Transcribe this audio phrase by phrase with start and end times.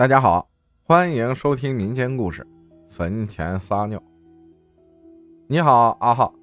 [0.00, 0.48] 大家好，
[0.82, 2.42] 欢迎收听民间故事
[2.88, 3.98] 《坟前撒尿》。
[5.46, 6.34] 你好，阿浩，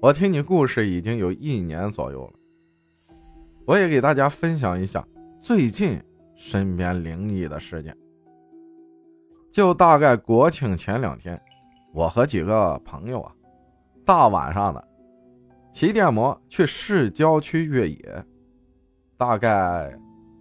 [0.00, 2.32] 我听你故事已经有一年左右了。
[3.66, 5.06] 我也给大家分享一下
[5.40, 6.02] 最近
[6.34, 7.96] 身边灵异的事件。
[9.52, 11.40] 就大概国庆前两天，
[11.92, 13.32] 我和几个朋友啊，
[14.04, 14.88] 大晚上的
[15.70, 18.24] 骑电摩去市郊区越野，
[19.16, 19.96] 大概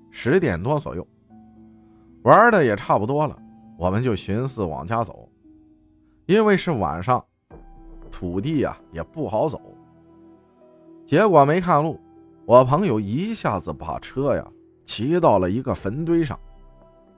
[0.09, 1.07] 十点多左右。
[2.23, 3.37] 玩的也差不多了，
[3.77, 5.27] 我们就寻思往家走，
[6.25, 7.23] 因为是晚上，
[8.09, 9.61] 土地呀也不好走。
[11.05, 11.99] 结果没看路，
[12.45, 14.47] 我朋友一下子把车呀
[14.85, 16.39] 骑到了一个坟堆上，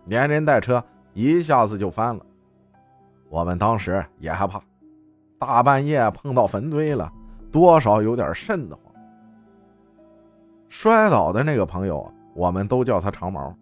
[0.06, 2.26] 连人带车一下子就翻了。
[3.30, 4.60] 我们当时也害怕，
[5.38, 7.12] 大半夜碰到坟堆了，
[7.52, 8.92] 多少有点瘆得慌。
[10.68, 13.56] 摔倒的那个朋友，我们都叫他长毛。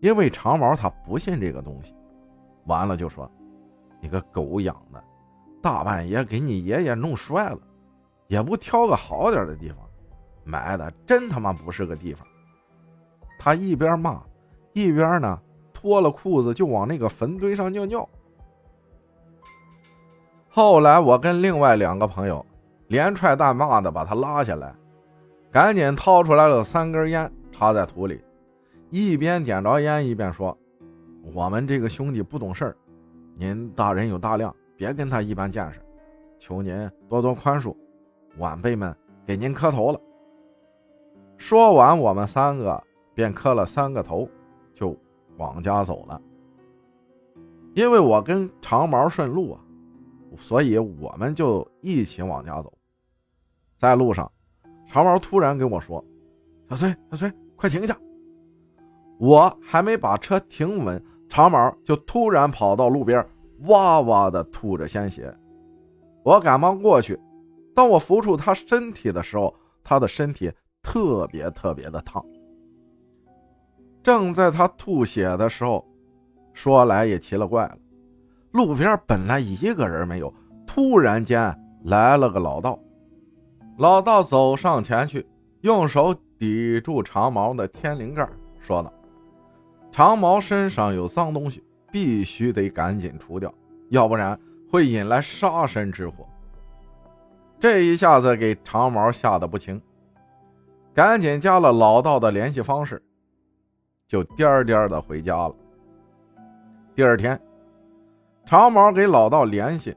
[0.00, 1.94] 因为长毛他不信这个东西，
[2.64, 3.30] 完了就说
[4.00, 5.02] ：“你个狗养的，
[5.62, 7.58] 大半夜给你爷爷弄摔了，
[8.26, 9.78] 也不挑个好点的地方，
[10.42, 12.26] 埋的真他妈不是个地方。”
[13.38, 14.22] 他一边骂，
[14.72, 15.38] 一边呢
[15.72, 18.08] 脱了裤子就往那个坟堆上尿尿。
[20.48, 22.44] 后来我跟另外两个朋友
[22.88, 24.74] 连踹带骂的把他拉下来，
[25.50, 28.20] 赶紧掏出来了三根烟插在土里。
[28.90, 30.56] 一边点着烟，一边说
[31.32, 32.76] ：“我们这个兄弟不懂事儿，
[33.36, 35.80] 您大人有大量，别跟他一般见识，
[36.40, 37.74] 求您多多宽恕，
[38.38, 40.00] 晚辈们给您磕头了。”
[41.38, 42.82] 说完，我们三个
[43.14, 44.28] 便磕了三个头，
[44.74, 44.96] 就
[45.36, 46.20] 往家走了。
[47.74, 49.60] 因为我跟长毛顺路啊，
[50.36, 52.72] 所以我们就一起往家走。
[53.76, 54.30] 在路上，
[54.88, 56.04] 长毛突然跟我说
[56.68, 57.96] ：“小崔，小崔，快停下！”
[59.20, 63.22] 我还没把车停稳，长毛就突然跑到路边，
[63.66, 65.32] 哇哇的吐着鲜血。
[66.22, 67.20] 我赶忙过去，
[67.74, 70.50] 当我扶住他身体的时候，他的身体
[70.82, 72.24] 特别特别的烫。
[74.02, 75.86] 正在他吐血的时候，
[76.54, 77.76] 说来也奇了怪了，
[78.52, 80.32] 路边本来一个人没有，
[80.66, 82.78] 突然间来了个老道。
[83.76, 85.26] 老道走上前去，
[85.60, 88.26] 用手抵住长毛的天灵盖，
[88.58, 88.90] 说道。
[89.92, 93.52] 长毛身上有脏东西，必须得赶紧除掉，
[93.88, 94.38] 要不然
[94.70, 96.26] 会引来杀身之祸。
[97.58, 99.80] 这一下子给长毛吓得不轻，
[100.94, 103.02] 赶紧加了老道的联系方式，
[104.06, 105.54] 就颠颠的回家了。
[106.94, 107.38] 第二天，
[108.46, 109.96] 长毛给老道联系，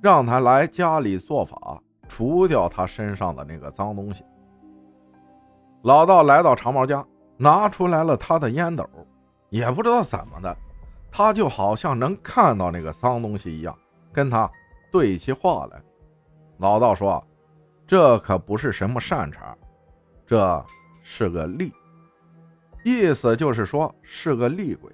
[0.00, 4.24] 让他来家里做法，除掉他身上的那个脏东西。
[5.82, 8.88] 老道来到长毛家，拿出来了他的烟斗。
[9.48, 10.56] 也不知道怎么的，
[11.10, 13.76] 他就好像能看到那个脏东西一样，
[14.12, 14.50] 跟他
[14.90, 15.80] 对起话来。
[16.58, 17.22] 老道说
[17.86, 19.54] ：“这可不是什么善茬，
[20.26, 20.64] 这
[21.02, 21.72] 是个厉，
[22.82, 24.90] 意思就是说是个厉鬼。”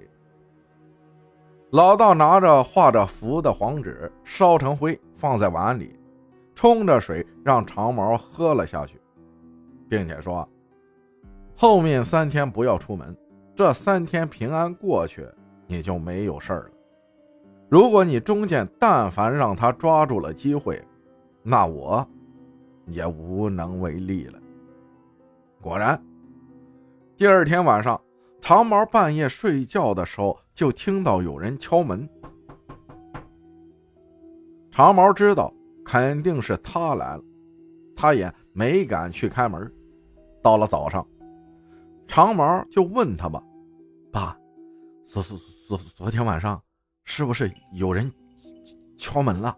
[1.70, 5.98] 老道拿着画着符的黄纸，烧成灰，放在碗里，
[6.54, 9.00] 冲着水让长毛喝了下去，
[9.88, 10.46] 并且说
[11.56, 13.16] ：“后面三天不要出门。”
[13.54, 15.28] 这三天平安过去，
[15.66, 16.70] 你就没有事儿了。
[17.68, 20.82] 如果你中间但凡让他抓住了机会，
[21.42, 22.06] 那我
[22.86, 24.38] 也无能为力了。
[25.60, 26.02] 果然，
[27.16, 28.00] 第二天晚上，
[28.40, 32.08] 长毛半夜睡觉的时候就听到有人敲门。
[34.70, 35.52] 长毛知道
[35.84, 37.22] 肯定是他来了，
[37.94, 39.70] 他也没敢去开门。
[40.42, 41.06] 到了早上。
[42.14, 43.42] 长毛就问他吧
[44.12, 44.36] ：“爸，
[45.06, 46.62] 昨昨昨昨天晚上
[47.04, 48.12] 是不是有人
[48.98, 49.56] 敲门了？”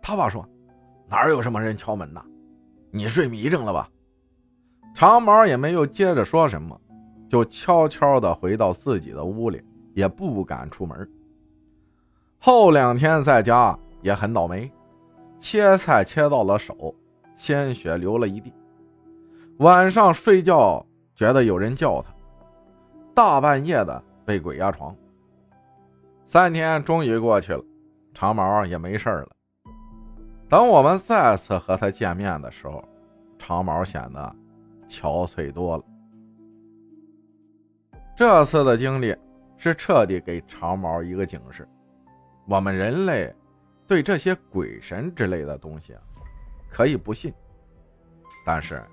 [0.00, 0.48] 他爸说
[1.10, 2.24] ：“哪有什么人敲门呢？
[2.92, 3.90] 你睡迷怔了吧？”
[4.94, 6.80] 长毛也没有接着说什么，
[7.28, 9.60] 就悄悄的回到自己的屋里，
[9.94, 11.10] 也不敢出门。
[12.38, 14.70] 后两天在家也很倒霉，
[15.40, 16.94] 切菜切到了手，
[17.34, 18.52] 鲜血流了一地。
[19.56, 20.86] 晚上睡觉。
[21.16, 22.14] 觉得有人叫他，
[23.14, 24.94] 大半夜的被鬼压床。
[26.26, 27.64] 三天终于过去了，
[28.12, 29.28] 长毛也没事了。
[30.46, 32.84] 等我们再次和他见面的时候，
[33.38, 34.36] 长毛显得
[34.86, 35.84] 憔悴多了。
[38.14, 39.16] 这次的经历
[39.56, 41.66] 是彻底给长毛一个警示：
[42.46, 43.34] 我们人类
[43.86, 45.94] 对这些鬼神之类的东西，
[46.68, 47.32] 可以不信，
[48.44, 48.84] 但是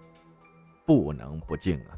[0.86, 1.98] 不能不敬啊。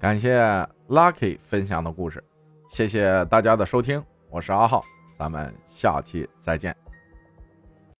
[0.00, 0.40] 感谢
[0.88, 2.24] Lucky 分享的故事，
[2.70, 4.82] 谢谢大家的收听，我是阿浩，
[5.18, 6.74] 咱们下期再见。